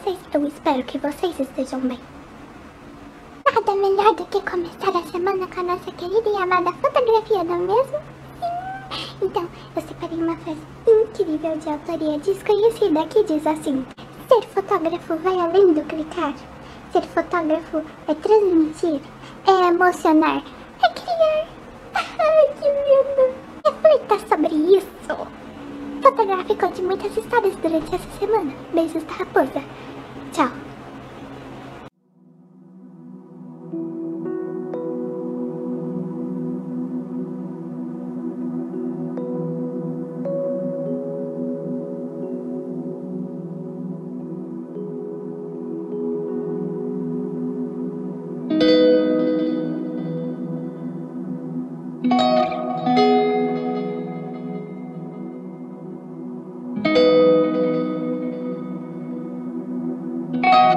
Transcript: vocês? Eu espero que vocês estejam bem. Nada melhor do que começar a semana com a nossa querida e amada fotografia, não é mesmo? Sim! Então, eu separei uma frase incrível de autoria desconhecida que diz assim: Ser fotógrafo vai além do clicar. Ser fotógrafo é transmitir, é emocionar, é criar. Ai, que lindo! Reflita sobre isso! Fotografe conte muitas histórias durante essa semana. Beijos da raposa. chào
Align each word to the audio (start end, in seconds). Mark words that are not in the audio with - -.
vocês? 0.00 0.18
Eu 0.32 0.46
espero 0.46 0.82
que 0.84 0.98
vocês 0.98 1.38
estejam 1.38 1.80
bem. 1.80 1.98
Nada 3.44 3.74
melhor 3.74 4.14
do 4.14 4.24
que 4.26 4.40
começar 4.42 4.96
a 4.96 5.02
semana 5.10 5.46
com 5.46 5.60
a 5.60 5.62
nossa 5.62 5.92
querida 5.92 6.28
e 6.28 6.36
amada 6.36 6.72
fotografia, 6.72 7.44
não 7.44 7.54
é 7.54 7.58
mesmo? 7.58 7.98
Sim! 8.40 9.16
Então, 9.22 9.48
eu 9.76 9.82
separei 9.82 10.18
uma 10.22 10.36
frase 10.36 10.60
incrível 10.86 11.58
de 11.58 11.68
autoria 11.68 12.18
desconhecida 12.18 13.06
que 13.06 13.24
diz 13.24 13.46
assim: 13.46 13.84
Ser 14.28 14.42
fotógrafo 14.48 15.16
vai 15.16 15.38
além 15.38 15.72
do 15.74 15.82
clicar. 15.82 16.34
Ser 16.92 17.02
fotógrafo 17.02 17.82
é 18.08 18.14
transmitir, 18.14 19.00
é 19.46 19.68
emocionar, 19.68 20.42
é 20.82 20.88
criar. 20.88 21.46
Ai, 21.94 22.48
que 22.58 22.68
lindo! 22.68 23.34
Reflita 23.64 24.28
sobre 24.28 24.54
isso! 24.76 25.40
Fotografe 26.02 26.54
conte 26.56 26.82
muitas 26.82 27.14
histórias 27.14 27.54
durante 27.56 27.94
essa 27.94 28.18
semana. 28.18 28.52
Beijos 28.72 29.04
da 29.04 29.12
raposa. 29.12 29.62
chào 30.32 30.48